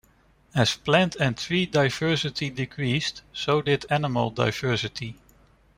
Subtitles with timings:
[0.55, 5.15] As plant and tree diversity decreased, so did animal diversity.